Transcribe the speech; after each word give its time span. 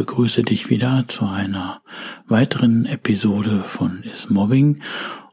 begrüße 0.00 0.44
dich 0.44 0.70
wieder 0.70 1.04
zu 1.08 1.26
einer 1.26 1.82
weiteren 2.26 2.86
Episode 2.86 3.64
von 3.66 4.02
Is 4.02 4.30
Mobbing 4.30 4.80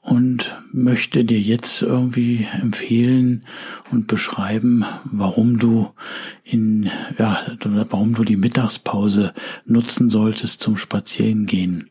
und 0.01 0.61
möchte 0.73 1.23
dir 1.23 1.39
jetzt 1.39 1.81
irgendwie 1.81 2.45
empfehlen 2.51 3.45
und 3.93 4.07
beschreiben, 4.07 4.83
warum 5.05 5.57
du 5.57 5.91
in, 6.43 6.91
ja, 7.17 7.45
warum 7.63 8.13
du 8.13 8.25
die 8.25 8.35
Mittagspause 8.35 9.33
nutzen 9.65 10.09
solltest 10.09 10.61
zum 10.61 10.75
Spazierengehen. 10.75 11.89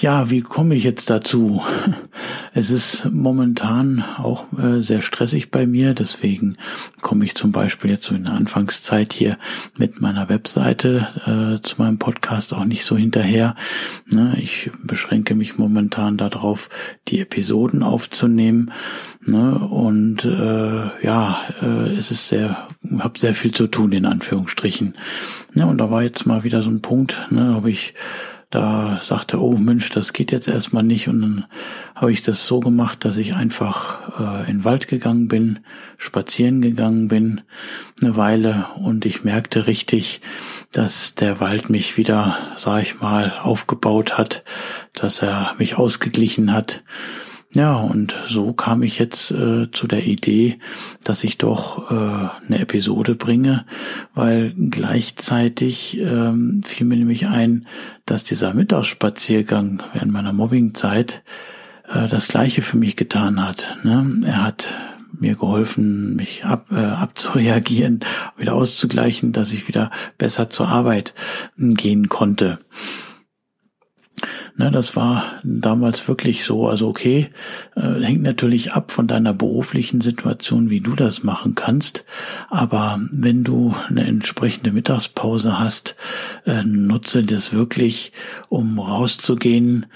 Ja, 0.00 0.30
wie 0.30 0.40
komme 0.40 0.74
ich 0.74 0.84
jetzt 0.84 1.10
dazu? 1.10 1.62
Es 2.52 2.72
ist 2.72 3.04
momentan 3.08 4.02
auch 4.02 4.44
äh, 4.58 4.82
sehr 4.82 5.02
stressig 5.02 5.52
bei 5.52 5.68
mir, 5.68 5.94
deswegen 5.94 6.56
komme 7.00 7.24
ich 7.24 7.36
zum 7.36 7.52
Beispiel 7.52 7.90
jetzt 7.90 8.06
so 8.06 8.14
in 8.16 8.24
der 8.24 8.32
Anfangszeit 8.32 9.12
hier 9.12 9.38
mit 9.78 10.00
meiner 10.00 10.28
Webseite 10.28 11.06
äh, 11.60 11.64
zu 11.64 11.76
meinem 11.80 12.00
Podcast 12.00 12.52
auch 12.52 12.64
nicht 12.64 12.84
so 12.84 12.96
hinterher. 12.96 13.54
Ne, 14.06 14.36
ich 14.40 14.72
beschränke 14.82 15.36
mich 15.36 15.58
momentan 15.58 16.16
darauf, 16.16 16.70
die 17.06 17.20
Episoden 17.20 17.84
aufzunehmen. 17.84 18.72
Ne, 19.24 19.60
und 19.60 20.24
äh, 20.24 21.06
ja, 21.06 21.42
äh, 21.62 21.92
es 21.96 22.10
ist 22.10 22.26
sehr, 22.26 22.66
habe 22.98 23.16
sehr 23.16 23.36
viel 23.36 23.54
zu 23.54 23.68
tun 23.68 23.92
in 23.92 24.06
Anführungsstrichen. 24.06 24.94
Ja, 25.54 25.66
und 25.66 25.78
da 25.78 25.92
war 25.92 26.02
jetzt 26.02 26.26
mal 26.26 26.42
wieder 26.42 26.64
so 26.64 26.70
ein 26.70 26.82
Punkt, 26.82 27.28
ne, 27.30 27.54
habe 27.54 27.70
ich 27.70 27.94
da 28.50 29.00
sagte, 29.02 29.40
oh 29.40 29.56
Mensch, 29.56 29.90
das 29.90 30.12
geht 30.12 30.32
jetzt 30.32 30.48
erstmal 30.48 30.82
nicht. 30.82 31.08
Und 31.08 31.20
dann 31.22 31.44
habe 31.94 32.12
ich 32.12 32.20
das 32.20 32.46
so 32.46 32.58
gemacht, 32.58 33.04
dass 33.04 33.16
ich 33.16 33.34
einfach 33.34 34.18
äh, 34.18 34.50
in 34.50 34.58
den 34.58 34.64
Wald 34.64 34.88
gegangen 34.88 35.28
bin, 35.28 35.60
spazieren 35.98 36.60
gegangen 36.60 37.06
bin, 37.06 37.42
eine 38.02 38.16
Weile 38.16 38.66
und 38.76 39.06
ich 39.06 39.22
merkte 39.22 39.68
richtig, 39.68 40.20
dass 40.72 41.14
der 41.14 41.38
Wald 41.38 41.70
mich 41.70 41.96
wieder, 41.96 42.36
sag 42.56 42.82
ich 42.82 43.00
mal, 43.00 43.38
aufgebaut 43.40 44.18
hat, 44.18 44.42
dass 44.94 45.22
er 45.22 45.54
mich 45.58 45.76
ausgeglichen 45.76 46.52
hat 46.52 46.82
ja, 47.52 47.74
und 47.74 48.16
so 48.28 48.52
kam 48.52 48.84
ich 48.84 49.00
jetzt 49.00 49.32
äh, 49.32 49.70
zu 49.72 49.88
der 49.88 50.06
Idee, 50.06 50.60
dass 51.02 51.24
ich 51.24 51.36
doch 51.36 51.90
äh, 51.90 51.94
eine 52.46 52.60
Episode 52.60 53.16
bringe, 53.16 53.66
weil 54.14 54.54
gleichzeitig 54.70 55.98
ähm, 55.98 56.62
fiel 56.64 56.86
mir 56.86 56.96
nämlich 56.96 57.26
ein, 57.26 57.66
dass 58.06 58.22
dieser 58.22 58.54
Mittagsspaziergang 58.54 59.82
während 59.92 60.12
meiner 60.12 60.32
Mobbingzeit 60.32 61.24
äh, 61.88 62.06
das 62.06 62.28
Gleiche 62.28 62.62
für 62.62 62.76
mich 62.76 62.94
getan 62.94 63.44
hat. 63.44 63.78
Ne? 63.82 64.08
Er 64.24 64.44
hat 64.44 64.72
mir 65.18 65.34
geholfen, 65.34 66.14
mich 66.14 66.44
ab, 66.44 66.66
äh, 66.70 66.76
abzureagieren, 66.76 68.00
wieder 68.36 68.54
auszugleichen, 68.54 69.32
dass 69.32 69.52
ich 69.52 69.66
wieder 69.66 69.90
besser 70.18 70.50
zur 70.50 70.68
Arbeit 70.68 71.14
gehen 71.56 72.08
konnte. 72.08 72.60
Ne, 74.56 74.70
das 74.70 74.96
war 74.96 75.40
damals 75.42 76.06
wirklich 76.08 76.44
so. 76.44 76.66
Also 76.66 76.88
okay, 76.88 77.28
äh, 77.76 78.02
hängt 78.02 78.22
natürlich 78.22 78.72
ab 78.72 78.90
von 78.92 79.06
deiner 79.06 79.32
beruflichen 79.32 80.00
Situation, 80.00 80.70
wie 80.70 80.80
du 80.80 80.94
das 80.94 81.22
machen 81.22 81.54
kannst. 81.54 82.04
Aber 82.48 83.00
wenn 83.10 83.44
du 83.44 83.74
eine 83.88 84.06
entsprechende 84.06 84.72
Mittagspause 84.72 85.58
hast, 85.58 85.96
äh, 86.46 86.62
nutze 86.62 87.22
das 87.24 87.52
wirklich, 87.52 88.12
um 88.48 88.78
rauszugehen, 88.78 89.86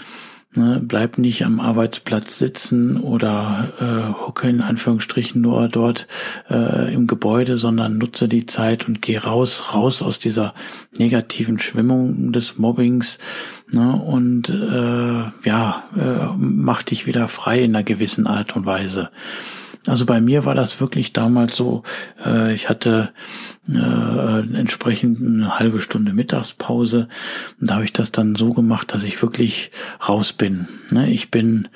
Ne, 0.57 0.81
bleib 0.81 1.19
nicht 1.19 1.45
am 1.45 1.59
Arbeitsplatz 1.59 2.39
sitzen 2.39 2.97
oder 3.01 3.73
äh, 3.81 4.25
hocke 4.25 4.49
in 4.49 4.61
Anführungsstrichen 4.61 5.41
nur 5.41 5.67
dort 5.67 6.07
äh, 6.49 6.95
im 6.95 7.09
Gebäude, 7.09 7.59
sondern 7.59 7.99
nutze 7.99 8.29
die 8.29 8.47
Zeit 8.47 8.87
und 8.87 9.03
geh 9.03 9.19
raus, 9.19 9.75
raus 9.75 10.01
aus 10.01 10.21
dieser 10.21 10.55
negativen 10.97 11.59
Schwimmung 11.59 12.31
des 12.31 12.57
Mobbings 12.57 13.19
ne, 13.73 13.97
und 13.97 14.49
äh, 14.49 15.49
ja, 15.49 15.85
äh, 15.97 16.33
mach 16.39 16.85
dich 16.85 17.07
wieder 17.07 17.27
frei 17.27 17.65
in 17.65 17.75
einer 17.75 17.83
gewissen 17.83 18.29
Art 18.29 18.55
und 18.55 18.65
Weise. 18.65 19.11
Also 19.87 20.07
bei 20.07 20.21
mir 20.21 20.47
war 20.47 20.55
das 20.55 20.81
wirklich 20.81 21.13
damals 21.13 21.57
so, 21.57 21.83
äh, 22.25 22.55
ich 22.55 22.71
hatte 22.71 23.11
äh, 23.69 24.41
entsprechend 24.57 25.21
eine 25.21 25.59
halbe 25.59 25.81
Stunde 25.81 26.15
Mittagspause 26.15 27.09
und 27.61 27.71
da 27.71 27.75
habe 27.75 27.85
ich 27.85 27.93
das 27.93 28.11
dann 28.11 28.35
so 28.35 28.55
gemacht, 28.55 28.95
dass 28.95 29.03
ich 29.03 29.21
wirklich 29.21 29.71
raus 30.07 30.33
bin. 30.33 30.69
Ne? 30.91 31.11
Ich 31.11 31.31
bin, 31.31 31.69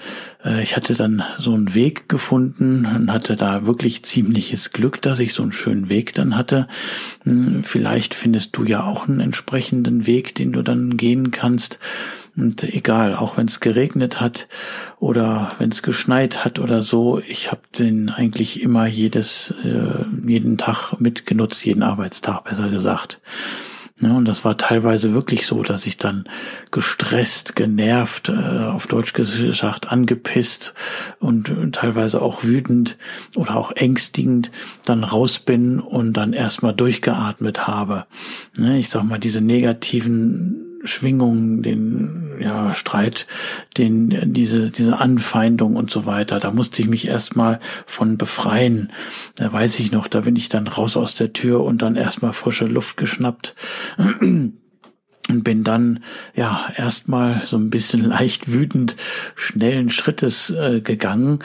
äh, 0.42 0.62
ich 0.62 0.74
hatte 0.74 0.94
dann 0.94 1.22
so 1.38 1.52
einen 1.52 1.74
Weg 1.74 2.08
gefunden 2.08 2.86
und 2.86 3.12
hatte 3.12 3.36
da 3.36 3.66
wirklich 3.66 4.04
ziemliches 4.04 4.72
Glück, 4.72 5.02
dass 5.02 5.18
ich 5.20 5.34
so 5.34 5.42
einen 5.42 5.52
schönen 5.52 5.90
Weg 5.90 6.14
dann 6.14 6.34
hatte. 6.34 6.66
Hm, 7.24 7.62
vielleicht 7.62 8.14
findest 8.14 8.56
du 8.56 8.64
ja 8.64 8.84
auch 8.84 9.06
einen 9.06 9.20
entsprechenden 9.20 10.06
Weg, 10.06 10.34
den 10.34 10.52
du 10.52 10.62
dann 10.62 10.96
gehen 10.96 11.30
kannst. 11.30 11.78
Und 12.38 12.62
egal, 12.62 13.16
auch 13.16 13.36
wenn 13.36 13.48
es 13.48 13.58
geregnet 13.58 14.20
hat 14.20 14.46
oder 15.00 15.48
wenn 15.58 15.72
es 15.72 15.82
geschneit 15.82 16.44
hat 16.44 16.60
oder 16.60 16.82
so, 16.82 17.20
ich 17.26 17.50
habe 17.50 17.62
den 17.76 18.10
eigentlich 18.10 18.62
immer 18.62 18.86
jedes, 18.86 19.52
äh, 19.64 20.04
jeden 20.26 20.56
Tag 20.56 21.00
mitgenutzt, 21.00 21.64
jeden 21.66 21.82
Arbeitstag 21.82 22.44
besser 22.44 22.70
gesagt. 22.70 23.20
Ja, 24.00 24.12
und 24.12 24.26
das 24.26 24.44
war 24.44 24.56
teilweise 24.56 25.12
wirklich 25.12 25.46
so, 25.46 25.64
dass 25.64 25.84
ich 25.84 25.96
dann 25.96 26.28
gestresst, 26.70 27.56
genervt, 27.56 28.28
äh, 28.28 28.32
auf 28.32 28.86
Deutsch 28.86 29.12
gesagt, 29.12 29.90
angepisst 29.90 30.72
und 31.18 31.52
teilweise 31.72 32.22
auch 32.22 32.44
wütend 32.44 32.96
oder 33.34 33.56
auch 33.56 33.72
ängstigend 33.72 34.52
dann 34.84 35.02
raus 35.02 35.40
bin 35.40 35.80
und 35.80 36.12
dann 36.12 36.32
erstmal 36.32 36.74
durchgeatmet 36.74 37.66
habe. 37.66 38.06
Ne, 38.56 38.78
ich 38.78 38.88
sag 38.88 39.02
mal, 39.02 39.18
diese 39.18 39.40
negativen 39.40 40.80
Schwingungen, 40.84 41.62
den 41.62 42.27
Streit, 42.74 43.26
den, 43.76 44.32
diese, 44.32 44.70
diese 44.70 44.98
Anfeindung 44.98 45.76
und 45.76 45.90
so 45.90 46.06
weiter. 46.06 46.40
Da 46.40 46.50
musste 46.50 46.82
ich 46.82 46.88
mich 46.88 47.08
erstmal 47.08 47.60
von 47.86 48.18
befreien. 48.18 48.92
Da 49.36 49.52
weiß 49.52 49.78
ich 49.80 49.92
noch, 49.92 50.08
da 50.08 50.20
bin 50.20 50.36
ich 50.36 50.48
dann 50.48 50.66
raus 50.66 50.96
aus 50.96 51.14
der 51.14 51.32
Tür 51.32 51.64
und 51.64 51.82
dann 51.82 51.96
erstmal 51.96 52.32
frische 52.32 52.66
Luft 52.66 52.96
geschnappt 52.96 53.54
und 55.28 55.44
bin 55.44 55.62
dann 55.62 56.02
ja 56.34 56.72
erstmal 56.74 57.42
so 57.44 57.56
ein 57.56 57.70
bisschen 57.70 58.04
leicht 58.04 58.50
wütend 58.50 58.96
schnellen 59.36 59.90
Schrittes 59.90 60.50
äh, 60.50 60.80
gegangen. 60.80 61.40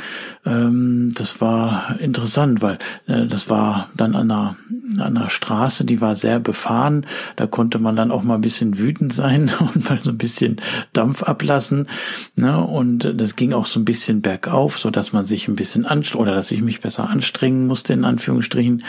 Ähm, 0.46 1.12
das 1.16 1.42
war 1.42 2.00
interessant, 2.00 2.62
weil 2.62 2.80
äh, 3.08 3.28
das 3.28 3.50
war 3.50 3.90
dann 3.96 4.16
an 4.16 4.32
einer, 4.32 4.58
einer 4.98 5.30
Straße, 5.30 5.84
die 5.84 6.00
war 6.00 6.16
sehr 6.16 6.40
befahren. 6.40 7.06
Da 7.36 7.46
konnte 7.46 7.80
man 7.80 7.98
dann 7.98 8.12
auch 8.12 8.24
mal 8.24 8.36
ein 8.36 8.42
bisschen 8.42 8.78
wütend 8.78 9.12
sein 9.12 9.52
und 9.60 9.90
mal 9.90 10.00
so 10.02 10.12
ein 10.12 10.18
bisschen 10.18 10.62
Dampf 10.94 11.24
ablassen. 11.24 11.88
Ne? 12.36 12.58
Und 12.64 13.14
das 13.18 13.36
ging 13.36 13.52
auch 13.52 13.66
so 13.66 13.80
ein 13.80 13.86
bisschen 13.86 14.22
bergauf, 14.22 14.80
so 14.80 14.92
dass 14.92 15.12
man 15.12 15.26
sich 15.26 15.50
ein 15.50 15.56
bisschen 15.56 15.86
anstrengt 15.86 16.22
oder 16.22 16.36
dass 16.36 16.52
ich 16.52 16.62
mich 16.62 16.80
besser 16.80 17.10
anstrengen 17.10 17.68
musste 17.68 17.94
in 17.94 18.06
Anführungsstrichen. 18.06 18.84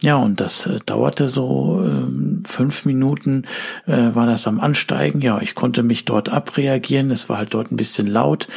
Ja, 0.00 0.16
und 0.16 0.40
das 0.40 0.66
äh, 0.66 0.78
dauerte 0.86 1.28
so 1.28 1.84
äh, 1.84 2.46
fünf 2.46 2.84
Minuten. 2.84 3.44
Äh, 3.86 4.14
war 4.14 4.26
das 4.26 4.36
das 4.36 4.46
am 4.46 4.60
Ansteigen. 4.60 5.22
Ja, 5.22 5.40
ich 5.40 5.54
konnte 5.54 5.82
mich 5.82 6.04
dort 6.04 6.28
abreagieren. 6.28 7.10
Es 7.10 7.30
war 7.30 7.38
halt 7.38 7.54
dort 7.54 7.72
ein 7.72 7.76
bisschen 7.76 8.06
laut. 8.06 8.48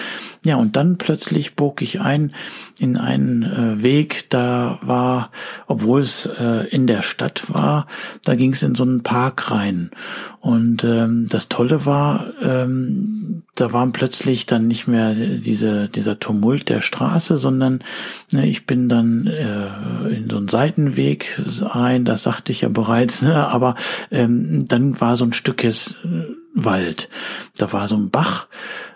Ja, 0.45 0.55
und 0.55 0.77
dann 0.77 0.97
plötzlich 0.97 1.55
bog 1.55 1.81
ich 1.81 1.99
ein 1.99 2.33
in 2.79 2.95
einen 2.95 3.43
äh, 3.43 3.83
Weg, 3.83 4.29
da 4.29 4.79
war, 4.81 5.31
obwohl 5.67 5.99
es 5.99 6.25
äh, 6.25 6.65
in 6.69 6.87
der 6.87 7.01
Stadt 7.01 7.53
war, 7.53 7.87
da 8.23 8.35
ging 8.35 8.53
es 8.53 8.63
in 8.63 8.73
so 8.73 8.83
einen 8.83 9.03
Park 9.03 9.51
rein. 9.51 9.91
Und 10.39 10.85
ähm, 10.85 11.27
das 11.29 11.49
Tolle 11.49 11.85
war, 11.85 12.27
ähm, 12.41 13.43
da 13.55 13.73
waren 13.73 13.91
plötzlich 13.91 14.45
dann 14.45 14.67
nicht 14.67 14.87
mehr 14.87 15.13
diese, 15.13 15.89
dieser 15.89 16.19
Tumult 16.19 16.69
der 16.69 16.79
Straße, 16.79 17.37
sondern 17.37 17.83
ne, 18.31 18.47
ich 18.47 18.65
bin 18.65 18.87
dann 18.87 19.27
äh, 19.27 20.07
in 20.15 20.29
so 20.29 20.37
einen 20.37 20.47
Seitenweg 20.47 21.41
rein, 21.59 22.05
das 22.05 22.23
sagte 22.23 22.53
ich 22.53 22.61
ja 22.61 22.69
bereits, 22.69 23.21
ne, 23.21 23.45
aber 23.47 23.75
ähm, 24.09 24.65
dann 24.65 25.01
war 25.01 25.17
so 25.17 25.25
ein 25.25 25.33
Stückes 25.33 25.95
äh, 26.05 26.38
Wald. 26.65 27.09
Da 27.57 27.71
war 27.73 27.87
so 27.87 27.95
ein 27.95 28.09
Bach 28.09 28.47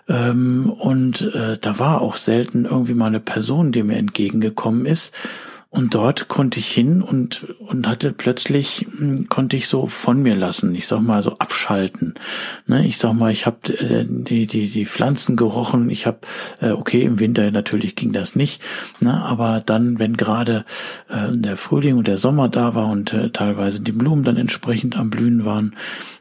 ähm, 0.08 0.70
und 0.70 1.22
äh, 1.34 1.58
da 1.58 1.78
war 1.78 2.00
auch 2.00 2.16
selten 2.16 2.64
irgendwie 2.64 2.94
mal 2.94 3.06
eine 3.06 3.20
Person, 3.20 3.72
die 3.72 3.82
mir 3.82 3.96
entgegengekommen 3.96 4.86
ist. 4.86 5.14
Und 5.74 5.92
dort 5.92 6.28
konnte 6.28 6.60
ich 6.60 6.70
hin 6.70 7.02
und, 7.02 7.48
und 7.58 7.88
hatte 7.88 8.12
plötzlich, 8.12 8.86
hm, 8.96 9.28
konnte 9.28 9.56
ich 9.56 9.66
so 9.66 9.88
von 9.88 10.22
mir 10.22 10.36
lassen. 10.36 10.72
Ich 10.76 10.86
sag 10.86 11.00
mal 11.00 11.20
so 11.24 11.36
abschalten. 11.38 12.14
Ne? 12.68 12.86
Ich 12.86 12.98
sag 12.98 13.14
mal, 13.14 13.32
ich 13.32 13.44
habe 13.44 13.76
äh, 13.76 14.04
die, 14.08 14.46
die, 14.46 14.68
die 14.68 14.86
Pflanzen 14.86 15.34
gerochen. 15.34 15.90
Ich 15.90 16.06
habe, 16.06 16.18
äh, 16.60 16.70
okay, 16.70 17.02
im 17.02 17.18
Winter 17.18 17.50
natürlich 17.50 17.96
ging 17.96 18.12
das 18.12 18.36
nicht. 18.36 18.62
Ne? 19.00 19.20
Aber 19.20 19.64
dann, 19.66 19.98
wenn 19.98 20.16
gerade 20.16 20.64
äh, 21.08 21.32
der 21.32 21.56
Frühling 21.56 21.98
und 21.98 22.06
der 22.06 22.18
Sommer 22.18 22.48
da 22.48 22.76
war 22.76 22.86
und 22.86 23.12
äh, 23.12 23.30
teilweise 23.30 23.80
die 23.80 23.90
Blumen 23.90 24.22
dann 24.22 24.36
entsprechend 24.36 24.96
am 24.96 25.10
Blühen 25.10 25.44
waren, 25.44 25.74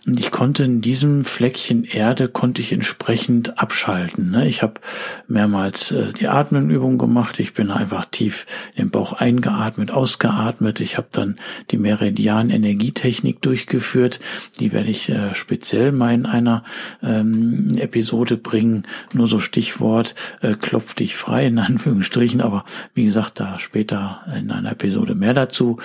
und 0.05 0.19
ich 0.19 0.31
konnte 0.31 0.65
in 0.65 0.81
diesem 0.81 1.23
Fleckchen 1.23 1.85
Erde, 1.85 2.27
konnte 2.27 2.61
ich 2.61 2.73
entsprechend 2.73 3.57
abschalten. 3.57 4.31
Ne? 4.31 4.47
Ich 4.49 4.61
habe 4.61 4.81
mehrmals 5.27 5.91
äh, 5.91 6.11
die 6.11 6.27
Atmenübung 6.27 6.97
gemacht. 6.97 7.39
Ich 7.39 7.53
bin 7.53 7.71
einfach 7.71 8.05
tief 8.05 8.45
in 8.75 8.85
den 8.85 8.89
Bauch 8.89 9.13
eingeatmet, 9.43 9.91
ausgeatmet. 9.91 10.79
Ich 10.79 10.97
habe 10.97 11.07
dann 11.11 11.35
die 11.71 11.77
Meridian-Energietechnik 11.77 13.41
durchgeführt. 13.41 14.19
Die 14.59 14.71
werde 14.71 14.89
ich 14.89 15.09
äh, 15.09 15.35
speziell 15.35 15.91
mal 15.91 16.13
in 16.13 16.25
einer 16.25 16.63
ähm, 17.01 17.77
Episode 17.77 18.37
bringen. 18.37 18.83
Nur 19.13 19.27
so 19.27 19.39
Stichwort, 19.39 20.15
äh, 20.41 20.53
klopf 20.53 20.93
dich 20.93 21.15
frei 21.15 21.47
in 21.47 21.59
Anführungsstrichen. 21.59 22.41
Aber 22.41 22.65
wie 22.93 23.05
gesagt, 23.05 23.39
da 23.39 23.59
später 23.59 24.21
in 24.35 24.51
einer 24.51 24.71
Episode 24.71 25.15
mehr 25.15 25.33
dazu. 25.33 25.77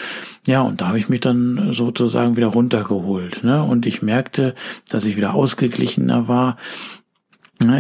Ja, 0.47 0.63
und 0.63 0.81
da 0.81 0.89
habe 0.89 0.99
ich 0.99 1.09
mich 1.09 1.21
dann 1.21 1.73
sozusagen 1.73 2.37
wieder 2.37 2.49
runtergeholt. 2.49 3.45
Ne? 3.45 3.63
Und 3.63 3.87
ich 3.87 4.03
merkte, 4.03 4.55
dass 4.89 5.05
ich 5.05 5.17
wieder 5.17 5.35
ausgeglichener 5.35 6.29
war. 6.29 6.57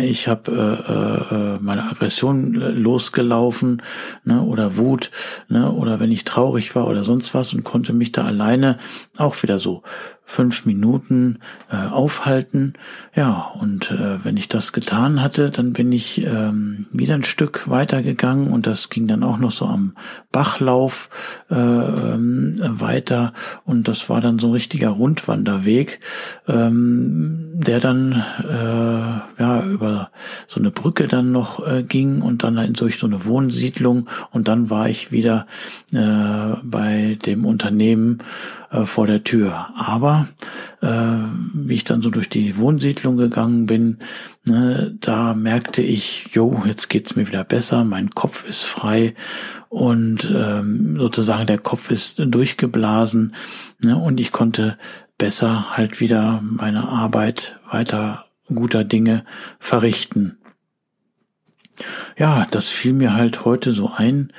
Ich 0.03 0.27
habe 0.27 0.51
äh, 0.51 1.35
äh, 1.35 1.59
meine 1.61 1.85
Aggression 1.85 2.53
losgelaufen 2.53 3.81
ne, 4.25 4.43
oder 4.43 4.77
Wut 4.77 5.13
ne, 5.49 5.71
oder 5.71 6.01
wenn 6.01 6.11
ich 6.11 6.25
traurig 6.25 6.75
war 6.75 6.89
oder 6.89 7.05
sonst 7.05 7.33
was 7.33 7.55
und 7.55 7.63
konnte 7.63 7.93
mich 7.93 8.11
da 8.11 8.25
alleine 8.25 8.79
auch 9.17 9.41
wieder 9.41 9.61
so 9.61 9.85
fünf 10.29 10.67
Minuten 10.67 11.39
äh, 11.73 11.77
aufhalten. 11.77 12.75
Ja, 13.17 13.51
und 13.59 13.91
äh, 13.91 14.23
wenn 14.23 14.37
ich 14.37 14.47
das 14.47 14.75
getan 14.75 15.23
hatte, 15.23 15.49
dann 15.49 15.73
bin 15.73 15.91
ich 15.91 16.23
ähm, 16.23 16.87
wieder 16.93 17.15
ein 17.15 17.25
Stück 17.25 17.69
weitergegangen 17.69 18.53
und 18.53 18.67
das 18.67 18.91
ging 18.91 19.09
dann 19.09 19.23
auch 19.23 19.39
noch 19.39 19.51
so 19.51 19.65
am 19.65 19.95
Bachlauf 20.31 21.09
äh, 21.51 21.55
ähm, 21.55 22.61
weiter 22.61 23.33
und 23.65 23.89
das 23.89 24.11
war 24.11 24.21
dann 24.21 24.39
so 24.39 24.49
ein 24.49 24.53
richtiger 24.53 24.91
Rundwanderweg, 24.91 26.01
ähm, 26.47 27.49
der 27.55 27.81
dann 27.81 28.23
äh, 28.47 29.43
ja 29.43 29.65
über 29.65 30.11
so 30.47 30.61
eine 30.61 30.71
Brücke 30.71 31.09
dann 31.09 31.33
noch 31.33 31.67
äh, 31.67 31.83
ging 31.83 32.21
und 32.21 32.45
dann 32.45 32.75
durch 32.75 32.99
so 32.99 33.07
eine 33.07 33.25
Wohnsiedlung 33.25 34.11
und 34.31 34.47
dann 34.47 34.69
war 34.69 34.91
ich 34.91 35.11
wieder 35.11 35.47
äh, 35.95 36.55
bei 36.63 37.17
dem 37.25 37.47
Unternehmen 37.47 38.19
äh, 38.71 38.85
vor 38.85 39.07
der 39.07 39.25
Tür. 39.25 39.69
Aber 39.75 40.18
äh, 40.81 40.87
wie 41.55 41.75
ich 41.75 41.85
dann 41.85 42.03
so 42.03 42.11
durch 42.11 42.29
die 42.29 42.57
Wohnsiedlung 42.57 43.17
gegangen 43.17 43.67
bin, 43.67 43.99
ne, 44.45 44.97
da 45.01 45.35
merkte 45.35 45.83
ich, 45.83 46.29
jo, 46.33 46.63
jetzt 46.67 46.89
geht's 46.89 47.17
mir 47.17 47.27
wieder 47.29 47.45
besser, 47.45 47.85
mein 47.85 48.11
Kopf 48.11 48.45
ist 48.49 48.65
frei 48.65 49.15
und 49.69 50.31
ähm, 50.35 50.97
sozusagen 50.99 51.47
der 51.47 51.59
Kopf 51.59 51.91
ist 51.91 52.19
durchgeblasen 52.19 53.35
ne, 53.83 53.97
und 53.97 54.19
ich 54.21 54.33
konnte 54.33 54.79
besser 55.19 55.77
halt 55.77 56.01
wieder 56.01 56.41
meine 56.43 56.89
Arbeit 56.89 57.59
weiter 57.71 58.27
guter 58.55 58.85
Dinge 58.85 59.25
verrichten. 59.59 60.38
Ja, 62.17 62.47
das 62.51 62.69
fiel 62.69 62.93
mir 62.93 63.15
halt 63.15 63.45
heute 63.45 63.73
so 63.73 63.93
ein, 63.95 64.33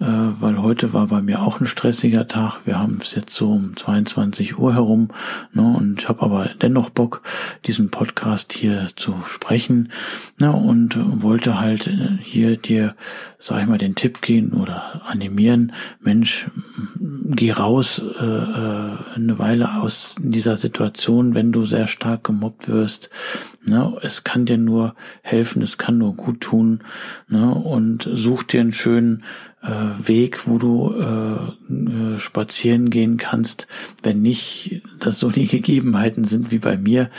äh, 0.00 0.06
weil 0.06 0.62
heute 0.62 0.92
war 0.92 1.06
bei 1.06 1.20
mir 1.20 1.42
auch 1.42 1.60
ein 1.60 1.66
stressiger 1.66 2.26
Tag. 2.26 2.60
Wir 2.64 2.78
haben 2.78 2.98
es 3.02 3.14
jetzt 3.14 3.34
so 3.34 3.52
um 3.52 3.76
22 3.76 4.58
Uhr 4.58 4.74
herum 4.74 5.10
ne, 5.52 5.62
und 5.62 6.00
ich 6.00 6.08
habe 6.08 6.22
aber 6.22 6.50
dennoch 6.60 6.90
Bock, 6.90 7.22
diesen 7.66 7.90
Podcast 7.90 8.52
hier 8.52 8.88
zu 8.96 9.14
sprechen 9.26 9.92
ne, 10.38 10.52
und 10.52 10.98
wollte 11.22 11.60
halt 11.60 11.86
äh, 11.88 12.18
hier 12.20 12.56
dir, 12.56 12.94
sag 13.38 13.60
ich 13.60 13.68
mal, 13.68 13.78
den 13.78 13.94
Tipp 13.94 14.22
geben 14.22 14.52
oder 14.52 15.02
animieren, 15.06 15.72
Mensch, 16.00 16.46
geh 16.98 17.52
raus 17.52 18.02
äh, 18.18 18.24
äh 18.24 18.96
eine 19.16 19.38
Weile 19.38 19.80
aus 19.80 20.16
dieser 20.18 20.56
Situation, 20.56 21.34
wenn 21.34 21.52
du 21.52 21.64
sehr 21.64 21.86
stark 21.86 22.24
gemobbt 22.24 22.68
wirst. 22.68 23.10
Ne, 23.64 23.96
es 24.02 24.24
kann 24.24 24.46
dir 24.46 24.58
nur 24.58 24.94
helfen, 25.22 25.60
es 25.62 25.76
kann 25.78 25.98
nur 25.98 26.14
gut 26.14 26.40
tun 26.40 26.80
ne, 27.28 27.54
und 27.54 28.08
such 28.12 28.44
dir 28.44 28.60
einen 28.60 28.72
schönen 28.72 29.24
äh, 29.62 30.06
Weg, 30.06 30.46
wo 30.46 30.58
du 30.58 30.94
äh, 30.94 32.14
äh, 32.14 32.18
spazieren 32.18 32.90
gehen 32.90 33.16
kannst. 33.16 33.66
Wenn 34.02 34.22
nicht, 34.22 34.82
dass 35.00 35.18
so 35.18 35.30
die 35.30 35.46
Gegebenheiten 35.48 36.24
sind 36.24 36.50
wie 36.50 36.58
bei 36.58 36.76
mir, 36.76 37.10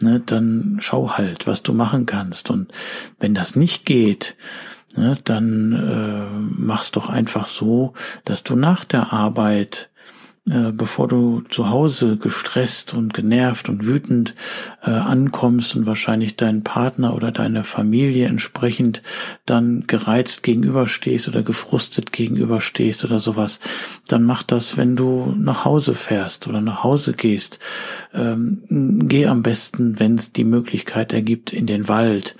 ne, 0.00 0.20
dann 0.24 0.78
schau 0.80 1.12
halt, 1.12 1.46
was 1.46 1.62
du 1.62 1.72
machen 1.72 2.06
kannst. 2.06 2.50
Und 2.50 2.72
wenn 3.20 3.34
das 3.34 3.56
nicht 3.56 3.86
geht, 3.86 4.36
ne, 4.96 5.16
dann 5.24 5.72
äh, 5.72 6.38
mach's 6.58 6.90
doch 6.90 7.08
einfach 7.08 7.46
so, 7.46 7.94
dass 8.24 8.42
du 8.42 8.56
nach 8.56 8.84
der 8.84 9.12
Arbeit 9.12 9.90
äh, 10.50 10.72
bevor 10.72 11.06
du 11.06 11.42
zu 11.50 11.70
Hause 11.70 12.16
gestresst 12.16 12.94
und 12.94 13.14
genervt 13.14 13.68
und 13.68 13.86
wütend 13.86 14.34
äh, 14.82 14.90
ankommst 14.90 15.76
und 15.76 15.86
wahrscheinlich 15.86 16.34
deinen 16.34 16.64
Partner 16.64 17.14
oder 17.14 17.30
deine 17.30 17.62
Familie 17.62 18.26
entsprechend 18.26 19.04
dann 19.46 19.84
gereizt 19.86 20.42
gegenüberstehst 20.42 21.28
oder 21.28 21.44
gefrustet 21.44 22.10
gegenüberstehst 22.10 23.04
oder 23.04 23.20
sowas, 23.20 23.60
dann 24.08 24.24
mach 24.24 24.42
das, 24.42 24.76
wenn 24.76 24.96
du 24.96 25.32
nach 25.38 25.64
Hause 25.64 25.94
fährst 25.94 26.48
oder 26.48 26.60
nach 26.60 26.82
Hause 26.82 27.12
gehst. 27.12 27.60
Ähm, 28.12 28.62
geh 29.08 29.26
am 29.26 29.42
besten, 29.42 30.00
wenn 30.00 30.16
es 30.16 30.32
die 30.32 30.44
Möglichkeit 30.44 31.12
ergibt, 31.12 31.52
in 31.52 31.66
den 31.68 31.86
Wald 31.86 32.34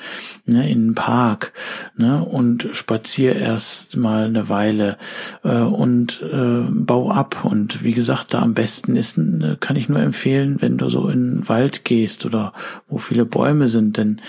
ne, 0.46 0.68
in 0.68 0.88
den 0.88 0.94
Park 0.94 1.52
ne, 1.96 2.24
und 2.24 2.68
spazier 2.72 3.36
erst 3.36 3.96
mal 3.96 4.24
eine 4.24 4.48
Weile 4.48 4.98
äh, 5.44 5.58
und 5.58 6.22
äh, 6.22 6.66
bau 6.70 7.10
ab. 7.10 7.44
Und 7.44 7.82
wie 7.82 7.91
gesagt, 7.92 8.34
da 8.34 8.40
am 8.40 8.54
besten 8.54 8.96
ist, 8.96 9.18
äh, 9.18 9.56
kann 9.58 9.76
ich 9.76 9.88
nur 9.88 10.00
empfehlen, 10.00 10.56
wenn 10.60 10.78
du 10.78 10.88
so 10.88 11.08
in 11.08 11.38
den 11.38 11.48
Wald 11.48 11.84
gehst 11.84 12.26
oder 12.26 12.52
wo 12.88 12.98
viele 12.98 13.24
Bäume 13.24 13.68
sind, 13.68 13.96
denn 13.96 14.20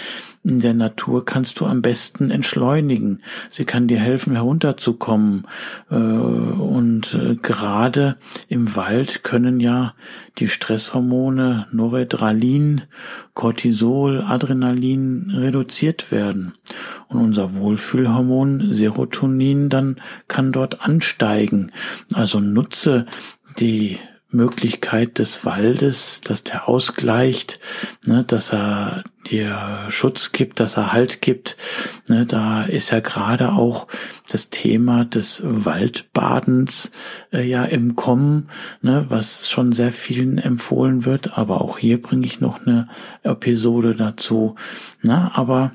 in 0.45 0.59
der 0.59 0.73
Natur 0.73 1.23
kannst 1.23 1.61
du 1.61 1.65
am 1.65 1.81
besten 1.81 2.29
entschleunigen. 2.29 3.21
Sie 3.49 3.63
kann 3.63 3.87
dir 3.87 3.99
helfen, 3.99 4.35
herunterzukommen. 4.35 5.47
Äh, 5.89 5.95
und 5.95 7.13
äh, 7.13 7.35
gerade 7.35 8.17
im 8.49 8.75
Wald 8.75 9.23
können 9.23 9.61
ja 9.61 9.93
die 10.39 10.49
Stresshormone 10.49 11.67
Noradrenalin, 11.71 12.81
Cortisol, 13.33 14.21
Adrenalin 14.21 15.31
reduziert 15.33 16.11
werden. 16.11 16.55
Und 17.07 17.19
unser 17.19 17.55
Wohlfühlhormon 17.55 18.73
Serotonin 18.73 19.69
dann 19.69 20.01
kann 20.27 20.51
dort 20.51 20.81
ansteigen. 20.81 21.71
Also 22.13 22.41
nutze 22.41 23.05
die 23.57 23.99
Möglichkeit 24.33 25.19
des 25.19 25.45
Waldes, 25.45 26.21
dass 26.21 26.43
der 26.43 26.67
ausgleicht, 26.67 27.59
ne, 28.05 28.23
dass 28.23 28.51
er 28.51 29.03
dir 29.29 29.85
Schutz 29.89 30.31
gibt, 30.31 30.59
dass 30.59 30.75
er 30.75 30.91
Halt 30.91 31.21
gibt. 31.21 31.55
Ne, 32.09 32.25
da 32.25 32.63
ist 32.63 32.89
ja 32.89 32.99
gerade 32.99 33.53
auch 33.53 33.87
das 34.29 34.49
Thema 34.49 35.05
des 35.05 35.41
Waldbadens 35.43 36.91
äh, 37.31 37.47
ja 37.47 37.63
im 37.63 37.95
Kommen, 37.95 38.49
ne, 38.81 39.05
was 39.09 39.49
schon 39.49 39.71
sehr 39.71 39.93
vielen 39.93 40.39
empfohlen 40.39 41.05
wird. 41.05 41.37
Aber 41.37 41.61
auch 41.61 41.77
hier 41.77 42.01
bringe 42.01 42.25
ich 42.25 42.41
noch 42.41 42.65
eine 42.65 42.89
Episode 43.21 43.95
dazu. 43.95 44.55
Na, 45.01 45.31
aber 45.35 45.73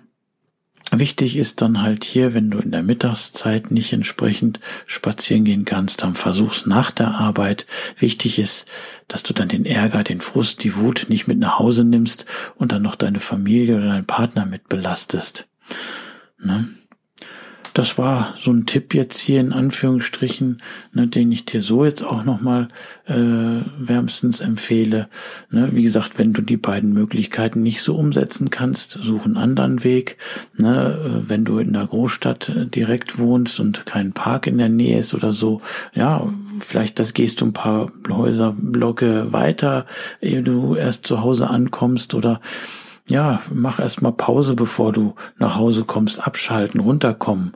Wichtig 0.90 1.36
ist 1.36 1.60
dann 1.60 1.82
halt 1.82 2.04
hier, 2.04 2.32
wenn 2.32 2.50
du 2.50 2.58
in 2.58 2.70
der 2.70 2.82
Mittagszeit 2.82 3.70
nicht 3.70 3.92
entsprechend 3.92 4.58
spazieren 4.86 5.44
gehen 5.44 5.64
kannst, 5.66 6.02
dann 6.02 6.14
versuch's 6.14 6.64
nach 6.64 6.90
der 6.90 7.08
Arbeit. 7.08 7.66
Wichtig 7.98 8.38
ist, 8.38 8.66
dass 9.06 9.22
du 9.22 9.34
dann 9.34 9.48
den 9.48 9.66
Ärger, 9.66 10.02
den 10.02 10.22
Frust, 10.22 10.64
die 10.64 10.76
Wut 10.76 11.06
nicht 11.08 11.28
mit 11.28 11.38
nach 11.38 11.58
Hause 11.58 11.84
nimmst 11.84 12.24
und 12.56 12.72
dann 12.72 12.82
noch 12.82 12.94
deine 12.94 13.20
Familie 13.20 13.76
oder 13.76 13.88
deinen 13.88 14.06
Partner 14.06 14.46
mit 14.46 14.68
belastest. 14.70 15.46
Ne? 16.38 16.68
Das 17.78 17.96
war 17.96 18.34
so 18.36 18.50
ein 18.50 18.66
Tipp 18.66 18.92
jetzt 18.92 19.20
hier 19.20 19.38
in 19.38 19.52
Anführungsstrichen, 19.52 20.60
ne, 20.92 21.06
den 21.06 21.30
ich 21.30 21.44
dir 21.44 21.60
so 21.60 21.84
jetzt 21.84 22.02
auch 22.02 22.24
nochmal 22.24 22.66
äh, 23.06 23.14
wärmstens 23.14 24.40
empfehle. 24.40 25.08
Ne, 25.52 25.68
wie 25.70 25.84
gesagt, 25.84 26.18
wenn 26.18 26.32
du 26.32 26.42
die 26.42 26.56
beiden 26.56 26.92
Möglichkeiten 26.92 27.62
nicht 27.62 27.82
so 27.82 27.94
umsetzen 27.94 28.50
kannst, 28.50 28.98
such 29.00 29.24
einen 29.24 29.36
anderen 29.36 29.84
Weg. 29.84 30.16
Ne, 30.56 31.22
äh, 31.24 31.28
wenn 31.28 31.44
du 31.44 31.60
in 31.60 31.72
der 31.72 31.86
Großstadt 31.86 32.48
äh, 32.48 32.66
direkt 32.66 33.16
wohnst 33.16 33.60
und 33.60 33.86
kein 33.86 34.12
Park 34.12 34.48
in 34.48 34.58
der 34.58 34.70
Nähe 34.70 34.98
ist 34.98 35.14
oder 35.14 35.32
so, 35.32 35.62
ja, 35.94 36.28
vielleicht 36.58 36.98
das 36.98 37.14
gehst 37.14 37.40
du 37.40 37.46
ein 37.46 37.52
paar 37.52 37.92
Häuserblocke 38.08 39.32
weiter, 39.32 39.86
ehe 40.20 40.42
du 40.42 40.74
erst 40.74 41.06
zu 41.06 41.22
Hause 41.22 41.48
ankommst 41.48 42.14
oder 42.14 42.40
ja, 43.08 43.40
mach 43.50 43.78
erstmal 43.78 44.12
Pause, 44.12 44.54
bevor 44.54 44.92
du 44.92 45.14
nach 45.38 45.56
Hause 45.56 45.84
kommst, 45.84 46.26
abschalten, 46.26 46.80
runterkommen, 46.80 47.52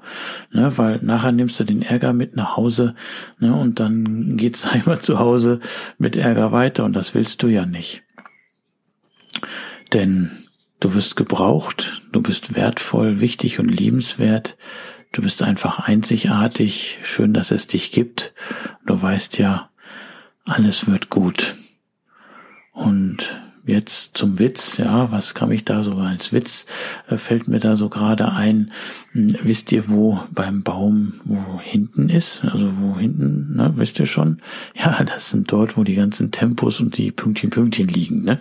ne, 0.51 0.77
weil 0.79 0.99
nachher 1.03 1.33
nimmst 1.33 1.61
du 1.61 1.65
den 1.65 1.83
Ärger 1.83 2.13
mit 2.13 2.37
nach 2.37 2.57
Hause, 2.57 2.95
ne, 3.39 3.55
und 3.55 3.79
dann 3.79 4.37
geht's 4.37 4.67
einmal 4.71 5.01
zu 5.01 5.19
Hause 5.19 5.61
mit 5.99 6.17
Ärger 6.17 6.53
weiter 6.53 6.85
und 6.85 6.95
das 6.95 7.15
willst 7.15 7.43
du 7.43 7.49
ja 7.49 7.67
nicht. 7.67 8.03
Denn 9.93 10.31
du 10.81 10.95
wirst 10.95 11.17
gebraucht, 11.17 12.03
du 12.13 12.23
bist 12.23 12.55
wertvoll, 12.55 13.21
wichtig 13.21 13.59
und 13.59 13.69
liebenswert, 13.69 14.57
du 15.13 15.21
bist 15.21 15.43
einfach 15.43 15.81
einzigartig, 15.81 16.99
schön, 17.03 17.35
dass 17.35 17.51
es 17.51 17.67
dich 17.67 17.93
gibt, 17.93 18.33
du 18.87 19.01
weißt 19.01 19.37
ja, 19.39 19.69
alles 20.45 20.87
wird 20.87 21.11
gut. 21.11 21.55
Und 22.73 23.42
jetzt 23.65 24.17
zum 24.17 24.39
Witz, 24.39 24.77
ja, 24.77 25.11
was 25.13 25.35
kam 25.35 25.53
ich 25.53 25.65
da 25.65 25.83
so 25.83 25.93
als 25.95 26.33
Witz, 26.33 26.67
äh, 27.09 27.17
fällt 27.17 27.49
mir 27.49 27.59
da 27.59 27.77
so 27.77 27.89
gerade 27.89 28.33
ein, 28.33 28.73
hm, 29.13 29.37
wisst 29.43 29.73
ihr, 29.73 29.89
wo 29.89 30.21
beim 30.31 30.63
Baum, 30.63 31.15
wo 31.25 31.61
hinten 31.61 32.09
ist, 32.09 32.45
also 32.45 32.71
wo 32.81 32.99
hinten, 32.99 33.57
ne, 33.57 33.73
wisst 33.77 33.99
ihr 33.99 34.07
schon? 34.07 34.39
Ja, 34.75 35.03
das 35.05 35.31
sind 35.31 35.53
dort, 35.53 35.77
wo 35.77 35.85
die 35.85 35.95
ganzen 35.95 36.31
Tempos 36.31 36.81
und 36.81 36.97
die 36.97 37.13
Pünktchen, 37.13 37.51
Pünktchen 37.51 37.89
liegen, 37.89 38.25
ne? 38.25 38.41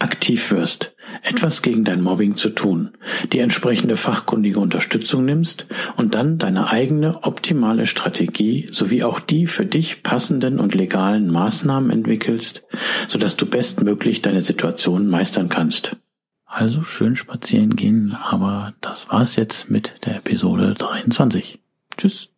aktiv 0.00 0.50
wirst, 0.50 0.94
etwas 1.22 1.62
gegen 1.62 1.84
dein 1.84 2.00
Mobbing 2.00 2.36
zu 2.36 2.50
tun, 2.50 2.90
die 3.32 3.38
entsprechende 3.38 3.96
fachkundige 3.96 4.60
Unterstützung 4.60 5.24
nimmst 5.24 5.66
und 5.96 6.14
dann 6.14 6.38
deine 6.38 6.68
eigene 6.68 7.24
optimale 7.24 7.86
Strategie 7.86 8.68
sowie 8.72 9.02
auch 9.04 9.20
die 9.20 9.46
für 9.46 9.66
dich 9.66 10.02
passenden 10.02 10.58
und 10.58 10.74
legalen 10.74 11.30
Maßnahmen 11.30 11.90
entwickelst, 11.90 12.64
sodass 13.08 13.36
du 13.36 13.46
bestmöglich 13.46 14.22
deine 14.22 14.42
Situation 14.42 15.08
meistern 15.08 15.48
kannst. 15.48 15.96
Also 16.46 16.82
schön 16.82 17.14
spazieren 17.14 17.76
gehen, 17.76 18.16
aber 18.20 18.74
das 18.80 19.08
war's 19.08 19.36
jetzt 19.36 19.70
mit 19.70 19.94
der 20.04 20.16
Episode 20.16 20.74
23. 20.74 21.60
Tschüss. 21.96 22.30